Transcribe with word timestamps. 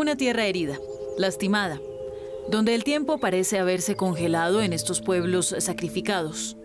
Una 0.00 0.16
tierra 0.16 0.46
herida, 0.46 0.78
lastimada, 1.18 1.78
donde 2.48 2.74
el 2.74 2.84
tiempo 2.84 3.18
parece 3.18 3.58
haberse 3.58 3.96
congelado 3.96 4.62
en 4.62 4.72
estos 4.72 5.02
pueblos 5.02 5.54
sacrificados. 5.58 6.56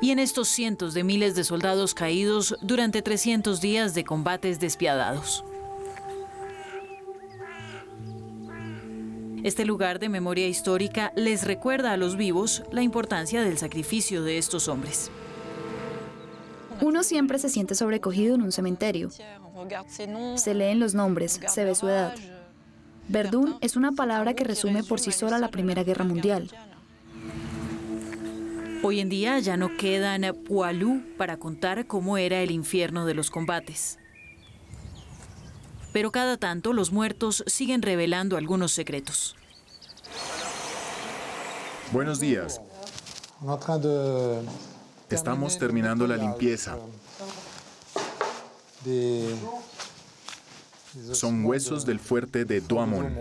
Y 0.00 0.12
en 0.12 0.18
estos 0.18 0.48
cientos 0.48 0.94
de 0.94 1.04
miles 1.04 1.34
de 1.34 1.44
soldados 1.44 1.92
caídos 1.92 2.56
durante 2.62 3.02
300 3.02 3.60
días 3.60 3.92
de 3.92 4.04
combates 4.04 4.58
despiadados. 4.60 5.44
Este 9.44 9.66
lugar 9.66 9.98
de 9.98 10.08
memoria 10.08 10.48
histórica 10.48 11.12
les 11.16 11.44
recuerda 11.44 11.92
a 11.92 11.98
los 11.98 12.16
vivos 12.16 12.62
la 12.72 12.80
importancia 12.80 13.42
del 13.42 13.58
sacrificio 13.58 14.22
de 14.22 14.38
estos 14.38 14.68
hombres. 14.68 15.10
Uno 16.82 17.02
siempre 17.02 17.38
se 17.38 17.48
siente 17.48 17.74
sobrecogido 17.74 18.34
en 18.34 18.42
un 18.42 18.52
cementerio. 18.52 19.10
Se 20.36 20.54
leen 20.54 20.80
los 20.80 20.94
nombres, 20.94 21.40
se 21.46 21.64
ve 21.64 21.74
su 21.74 21.88
edad. 21.88 22.14
Verdún 23.08 23.56
es 23.60 23.76
una 23.76 23.92
palabra 23.92 24.34
que 24.34 24.44
resume 24.44 24.84
por 24.84 25.00
sí 25.00 25.12
sola 25.12 25.38
la 25.38 25.48
Primera 25.48 25.82
Guerra 25.82 26.04
Mundial. 26.04 26.50
Hoy 28.82 29.00
en 29.00 29.08
día 29.10 29.38
ya 29.40 29.56
no 29.56 29.76
quedan 29.76 30.22
Poilou 30.48 31.02
para 31.18 31.36
contar 31.36 31.86
cómo 31.86 32.16
era 32.16 32.40
el 32.40 32.50
infierno 32.50 33.04
de 33.04 33.14
los 33.14 33.30
combates. 33.30 33.98
Pero 35.92 36.10
cada 36.12 36.36
tanto 36.36 36.72
los 36.72 36.92
muertos 36.92 37.44
siguen 37.46 37.82
revelando 37.82 38.36
algunos 38.36 38.72
secretos. 38.72 39.36
Buenos 41.92 42.20
días. 42.20 42.60
Estamos 45.10 45.58
terminando 45.58 46.06
la 46.06 46.16
limpieza. 46.16 46.78
Son 51.12 51.44
huesos 51.44 51.84
del 51.84 51.98
fuerte 52.00 52.44
de 52.44 52.60
Douaumont. 52.60 53.16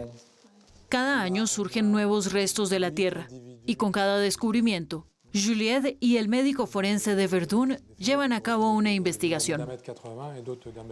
Cada 0.87 1.21
año 1.21 1.45
surgen 1.47 1.91
nuevos 1.91 2.31
restos 2.31 2.69
de 2.69 2.79
la 2.79 2.91
tierra 2.91 3.27
y 3.65 3.75
con 3.75 3.91
cada 3.91 4.17
descubrimiento, 4.17 5.05
Juliette 5.33 5.97
y 5.99 6.17
el 6.17 6.27
médico 6.27 6.65
forense 6.65 7.15
de 7.15 7.27
Verdun 7.27 7.77
llevan 7.97 8.33
a 8.33 8.41
cabo 8.41 8.71
una 8.73 8.93
investigación. 8.93 9.67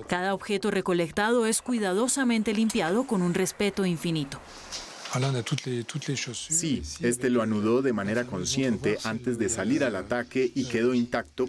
Cada 0.07 0.33
objeto 0.33 0.69
recolectado 0.69 1.47
es 1.47 1.61
cuidadosamente 1.61 2.53
limpiado 2.53 3.05
con 3.05 3.23
un 3.23 3.33
respeto 3.33 3.85
infinito. 3.85 4.39
Sí, 6.49 6.83
este 7.01 7.29
lo 7.29 7.41
anudó 7.41 7.81
de 7.81 7.93
manera 7.93 8.25
consciente 8.25 8.97
antes 9.03 9.37
de 9.37 9.49
salir 9.49 9.83
al 9.83 9.95
ataque 9.95 10.51
y 10.53 10.65
quedó 10.65 10.93
intacto. 10.93 11.45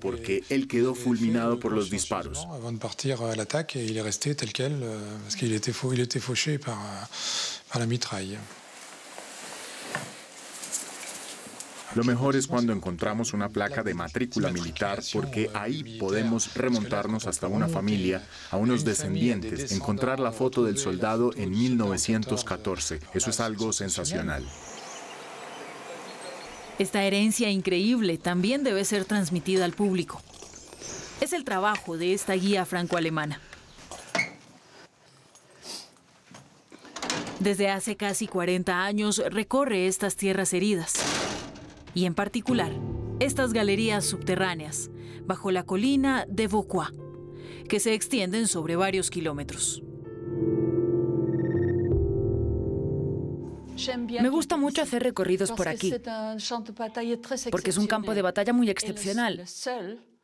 Porque 0.00 0.44
él 0.48 0.66
quedó 0.66 0.94
fulminado 0.94 1.60
por 1.60 1.72
los 1.72 1.90
disparos. 1.90 2.46
Lo 11.94 12.04
mejor 12.04 12.36
es 12.36 12.46
cuando 12.46 12.72
encontramos 12.72 13.34
una 13.34 13.50
placa 13.50 13.82
de 13.82 13.92
matrícula 13.92 14.50
militar 14.50 15.02
porque 15.12 15.50
ahí 15.52 15.98
podemos 15.98 16.54
remontarnos 16.54 17.26
hasta 17.26 17.48
una 17.48 17.68
familia, 17.68 18.26
a 18.50 18.56
unos 18.56 18.82
descendientes, 18.84 19.72
encontrar 19.72 20.18
la 20.18 20.32
foto 20.32 20.64
del 20.64 20.78
soldado 20.78 21.32
en 21.36 21.50
1914. 21.50 22.98
Eso 23.12 23.30
es 23.30 23.40
algo 23.40 23.74
sensacional. 23.74 24.42
Esta 26.78 27.02
herencia 27.02 27.50
increíble 27.50 28.16
también 28.16 28.64
debe 28.64 28.86
ser 28.86 29.04
transmitida 29.04 29.66
al 29.66 29.72
público. 29.72 30.22
Es 31.20 31.34
el 31.34 31.44
trabajo 31.44 31.98
de 31.98 32.14
esta 32.14 32.32
guía 32.32 32.64
franco-alemana. 32.64 33.38
Desde 37.38 37.68
hace 37.68 37.96
casi 37.96 38.26
40 38.26 38.82
años 38.82 39.22
recorre 39.30 39.88
estas 39.88 40.16
tierras 40.16 40.54
heridas 40.54 40.94
y 41.94 42.06
en 42.06 42.14
particular 42.14 42.72
estas 43.20 43.52
galerías 43.52 44.04
subterráneas 44.04 44.90
bajo 45.24 45.50
la 45.50 45.64
colina 45.64 46.26
de 46.28 46.48
Vauquois, 46.48 46.90
que 47.68 47.80
se 47.80 47.94
extienden 47.94 48.48
sobre 48.48 48.76
varios 48.76 49.10
kilómetros. 49.10 49.82
Me 54.20 54.28
gusta 54.28 54.56
mucho 54.56 54.82
hacer 54.82 55.02
recorridos 55.02 55.50
por 55.52 55.68
aquí, 55.68 55.92
porque 57.50 57.70
es 57.70 57.78
un 57.78 57.86
campo 57.86 58.14
de 58.14 58.22
batalla 58.22 58.52
muy 58.52 58.70
excepcional, 58.70 59.44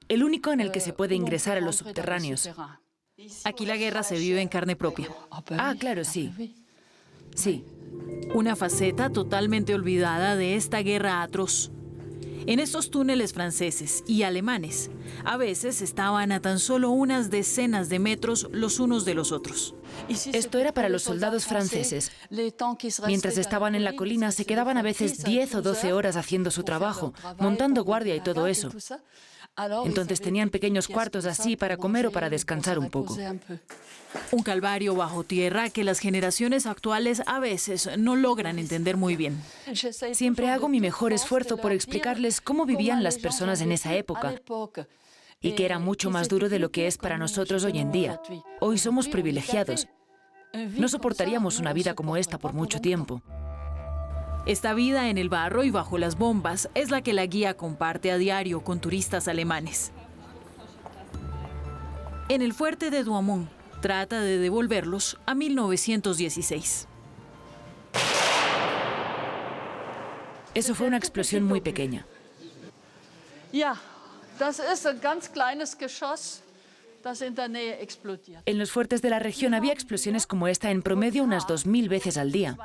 el 0.08 0.24
único 0.24 0.52
en 0.52 0.60
el 0.60 0.70
que 0.70 0.80
se 0.80 0.92
puede 0.92 1.14
ingresar 1.14 1.58
a 1.58 1.60
los 1.60 1.76
subterráneos. 1.76 2.48
Aquí 3.44 3.66
la 3.66 3.76
guerra 3.76 4.02
se 4.02 4.16
vive 4.16 4.40
en 4.40 4.48
carne 4.48 4.76
propia. 4.76 5.08
Ah, 5.30 5.74
claro, 5.78 6.04
sí. 6.04 6.54
Sí. 7.34 7.64
Una 8.34 8.56
faceta 8.56 9.10
totalmente 9.10 9.74
olvidada 9.74 10.36
de 10.36 10.56
esta 10.56 10.80
guerra 10.80 11.22
atroz. 11.22 11.70
En 12.48 12.60
estos 12.60 12.90
túneles 12.90 13.34
franceses 13.34 14.02
y 14.06 14.22
alemanes, 14.22 14.90
a 15.24 15.36
veces 15.36 15.82
estaban 15.82 16.32
a 16.32 16.40
tan 16.40 16.58
solo 16.58 16.90
unas 16.90 17.28
decenas 17.28 17.90
de 17.90 17.98
metros 17.98 18.48
los 18.52 18.80
unos 18.80 19.04
de 19.04 19.12
los 19.12 19.32
otros. 19.32 19.74
Esto 20.08 20.58
era 20.58 20.72
para 20.72 20.88
los 20.88 21.02
soldados 21.02 21.44
franceses. 21.44 22.10
Mientras 23.06 23.36
estaban 23.36 23.74
en 23.74 23.84
la 23.84 23.94
colina, 23.96 24.32
se 24.32 24.46
quedaban 24.46 24.78
a 24.78 24.82
veces 24.82 25.24
10 25.24 25.56
o 25.56 25.62
12 25.62 25.92
horas 25.92 26.16
haciendo 26.16 26.50
su 26.50 26.62
trabajo, 26.62 27.12
montando 27.38 27.84
guardia 27.84 28.16
y 28.16 28.20
todo 28.20 28.46
eso. 28.46 28.70
Entonces 29.84 30.20
tenían 30.20 30.50
pequeños 30.50 30.86
cuartos 30.86 31.26
así 31.26 31.56
para 31.56 31.76
comer 31.76 32.06
o 32.06 32.12
para 32.12 32.30
descansar 32.30 32.78
un 32.78 32.90
poco. 32.90 33.16
Un 34.30 34.42
calvario 34.42 34.94
bajo 34.94 35.24
tierra 35.24 35.68
que 35.70 35.84
las 35.84 35.98
generaciones 35.98 36.66
actuales 36.66 37.22
a 37.26 37.40
veces 37.40 37.90
no 37.98 38.14
logran 38.16 38.58
entender 38.58 38.96
muy 38.96 39.16
bien. 39.16 39.42
Siempre 40.12 40.50
hago 40.50 40.68
mi 40.68 40.80
mejor 40.80 41.12
esfuerzo 41.12 41.56
por 41.56 41.72
explicarles 41.72 42.40
cómo 42.40 42.66
vivían 42.66 43.02
las 43.02 43.18
personas 43.18 43.60
en 43.60 43.72
esa 43.72 43.94
época 43.94 44.34
y 45.40 45.52
que 45.52 45.64
era 45.64 45.78
mucho 45.78 46.10
más 46.10 46.28
duro 46.28 46.48
de 46.48 46.58
lo 46.58 46.70
que 46.70 46.86
es 46.86 46.98
para 46.98 47.18
nosotros 47.18 47.64
hoy 47.64 47.78
en 47.78 47.92
día. 47.92 48.20
Hoy 48.60 48.78
somos 48.78 49.08
privilegiados. 49.08 49.88
No 50.52 50.88
soportaríamos 50.88 51.58
una 51.58 51.72
vida 51.72 51.94
como 51.94 52.16
esta 52.16 52.38
por 52.38 52.52
mucho 52.52 52.80
tiempo. 52.80 53.22
Esta 54.46 54.74
vida 54.74 55.08
en 55.08 55.18
el 55.18 55.28
barro 55.28 55.64
y 55.64 55.70
bajo 55.70 55.98
las 55.98 56.16
bombas 56.16 56.70
es 56.74 56.90
la 56.90 57.02
que 57.02 57.12
la 57.12 57.26
guía 57.26 57.54
comparte 57.54 58.10
a 58.10 58.18
diario 58.18 58.62
con 58.62 58.80
turistas 58.80 59.28
alemanes. 59.28 59.92
En 62.28 62.42
el 62.42 62.54
fuerte 62.54 62.90
de 62.90 63.04
Douaumont 63.04 63.48
trata 63.80 64.20
de 64.20 64.38
devolverlos 64.38 65.18
a 65.26 65.34
1916. 65.34 66.88
Eso 70.54 70.74
fue 70.74 70.86
una 70.86 70.96
explosión 70.96 71.44
muy 71.44 71.60
pequeña. 71.60 72.06
En 78.46 78.58
los 78.58 78.70
fuertes 78.70 79.02
de 79.02 79.10
la 79.10 79.18
región 79.18 79.54
había 79.54 79.72
explosiones 79.72 80.26
como 80.26 80.48
esta 80.48 80.70
en 80.70 80.82
promedio 80.82 81.22
unas 81.22 81.46
2.000 81.46 81.88
veces 81.88 82.16
al 82.16 82.32
día. 82.32 82.56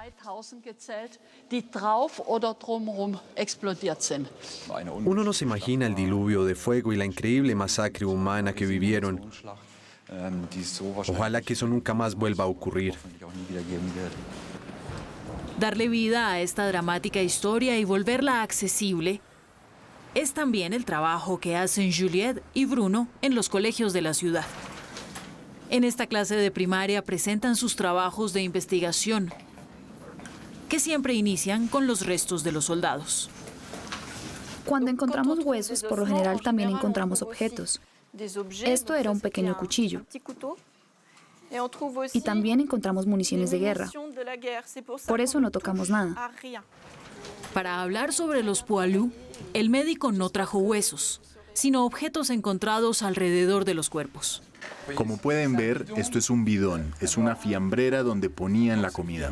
Uno 5.05 5.23
no 5.23 5.33
se 5.33 5.45
imagina 5.45 5.85
el 5.85 5.95
diluvio 5.95 6.45
de 6.45 6.55
fuego 6.55 6.93
y 6.93 6.97
la 6.97 7.05
increíble 7.05 7.55
masacre 7.55 8.05
humana 8.05 8.53
que 8.53 8.65
vivieron. 8.65 9.29
Ojalá 11.07 11.41
que 11.41 11.53
eso 11.53 11.67
nunca 11.67 11.93
más 11.93 12.15
vuelva 12.15 12.43
a 12.43 12.47
ocurrir. 12.47 12.95
Darle 15.59 15.87
vida 15.87 16.31
a 16.31 16.41
esta 16.41 16.67
dramática 16.67 17.21
historia 17.21 17.77
y 17.77 17.85
volverla 17.85 18.41
accesible 18.41 19.21
es 20.15 20.33
también 20.33 20.73
el 20.73 20.85
trabajo 20.85 21.39
que 21.39 21.55
hacen 21.55 21.91
Juliette 21.91 22.43
y 22.53 22.65
Bruno 22.65 23.07
en 23.21 23.35
los 23.35 23.49
colegios 23.49 23.93
de 23.93 24.01
la 24.01 24.13
ciudad. 24.13 24.45
En 25.69 25.83
esta 25.83 26.07
clase 26.07 26.35
de 26.35 26.51
primaria 26.51 27.03
presentan 27.03 27.55
sus 27.55 27.75
trabajos 27.75 28.33
de 28.33 28.43
investigación, 28.43 29.33
que 30.69 30.79
siempre 30.79 31.13
inician 31.13 31.67
con 31.67 31.87
los 31.87 32.05
restos 32.05 32.43
de 32.43 32.51
los 32.51 32.65
soldados. 32.65 33.29
Cuando 34.65 34.91
encontramos 34.91 35.39
huesos, 35.39 35.83
por 35.83 35.99
lo 35.99 36.05
general 36.05 36.41
también 36.41 36.69
encontramos 36.69 37.21
objetos. 37.21 37.81
Esto 38.65 38.93
era 38.93 39.09
un 39.09 39.19
pequeño 39.19 39.57
cuchillo. 39.57 40.01
Y 42.13 42.21
también 42.21 42.59
encontramos 42.59 43.05
municiones 43.05 43.51
de 43.51 43.59
guerra. 43.59 43.89
Por 45.05 45.21
eso 45.21 45.39
no 45.39 45.51
tocamos 45.51 45.89
nada. 45.89 46.31
Para 47.53 47.81
hablar 47.81 48.13
sobre 48.13 48.41
los 48.41 48.63
Poilou, 48.63 49.11
el 49.53 49.69
médico 49.69 50.11
no 50.11 50.29
trajo 50.29 50.59
huesos, 50.59 51.21
sino 51.53 51.85
objetos 51.85 52.29
encontrados 52.29 53.03
alrededor 53.03 53.65
de 53.65 53.73
los 53.73 53.89
cuerpos. 53.89 54.41
Como 54.95 55.17
pueden 55.17 55.55
ver, 55.55 55.85
esto 55.95 56.17
es 56.17 56.29
un 56.29 56.45
bidón, 56.45 56.93
es 56.99 57.17
una 57.17 57.35
fiambrera 57.35 58.03
donde 58.03 58.29
ponían 58.29 58.81
la 58.81 58.91
comida. 58.91 59.31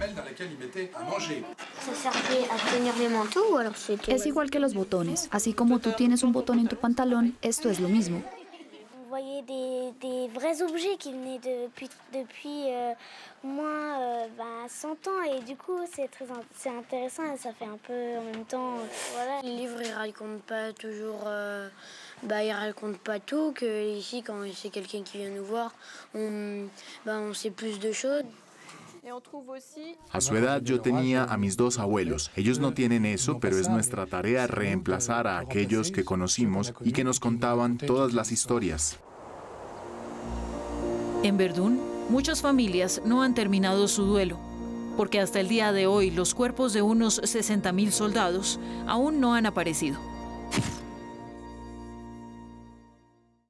Es 4.07 4.25
igual 4.25 4.49
que 4.49 4.59
los 4.59 4.73
botones, 4.73 5.27
así 5.31 5.53
como 5.53 5.79
tú 5.79 5.91
tienes 5.97 6.23
un 6.23 6.31
botón 6.31 6.59
en 6.59 6.67
tu 6.67 6.77
pantalón, 6.77 7.35
esto 7.41 7.69
es 7.69 7.79
lo 7.79 7.89
mismo. 7.89 8.23
Voyez 9.11 9.41
des, 9.41 9.91
des, 9.99 10.27
vrais 10.29 10.61
objets 10.61 10.95
qui 10.97 11.11
venaient 11.11 11.39
depuis, 11.39 11.89
depuis 12.13 12.63
euh, 12.67 12.93
moins 13.43 13.99
euh, 13.99 14.27
bah, 14.37 14.69
100 14.69 14.87
ans 14.89 15.21
et 15.29 15.41
du 15.41 15.57
coup 15.57 15.77
c'est 15.93 16.09
très 16.09 16.25
c'est 16.55 16.69
intéressant 16.69 17.23
et 17.33 17.35
ça 17.35 17.51
fait 17.51 17.65
un 17.65 17.77
peu 17.85 18.17
en 18.17 18.23
même 18.23 18.45
temps 18.45 18.75
voilà. 19.13 19.41
Les 19.43 19.53
livres 19.53 19.81
ils 19.81 19.91
racontent 19.91 20.41
pas 20.47 20.71
toujours 20.71 21.23
euh, 21.25 21.67
bah 22.23 22.41
ils 22.41 22.53
racontent 22.53 22.99
pas 23.03 23.19
tout 23.19 23.51
que 23.51 23.97
ici 23.97 24.23
quand 24.23 24.45
c'est 24.55 24.69
quelqu'un 24.69 25.03
qui 25.03 25.17
vient 25.17 25.29
nous 25.29 25.43
voir 25.43 25.73
on 26.15 26.67
bah, 27.05 27.17
on 27.19 27.33
sait 27.33 27.51
plus 27.51 27.79
de 27.79 27.91
choses. 27.91 28.23
A 30.11 30.21
su 30.21 30.35
edad 30.35 30.61
yo 30.61 30.79
tenía 30.81 31.23
a 31.23 31.37
mis 31.37 31.57
dos 31.57 31.79
abuelos. 31.79 32.31
Ellos 32.35 32.59
no 32.59 32.73
tienen 32.73 33.05
eso, 33.05 33.39
pero 33.39 33.57
es 33.57 33.67
nuestra 33.67 34.05
tarea 34.05 34.45
reemplazar 34.45 35.25
a 35.25 35.39
aquellos 35.39 35.91
que 35.91 36.05
conocimos 36.05 36.73
y 36.81 36.91
que 36.91 37.03
nos 37.03 37.19
contaban 37.19 37.77
todas 37.77 38.13
las 38.13 38.31
historias. 38.31 38.99
En 41.23 41.37
Verdún, 41.37 41.79
muchas 42.09 42.41
familias 42.41 43.01
no 43.03 43.23
han 43.23 43.33
terminado 43.33 43.87
su 43.87 44.05
duelo, 44.05 44.37
porque 44.97 45.19
hasta 45.19 45.39
el 45.39 45.47
día 45.47 45.71
de 45.71 45.87
hoy 45.87 46.11
los 46.11 46.35
cuerpos 46.35 46.73
de 46.73 46.81
unos 46.81 47.21
60.000 47.21 47.91
soldados 47.91 48.59
aún 48.87 49.19
no 49.19 49.33
han 49.33 49.47
aparecido. 49.47 49.99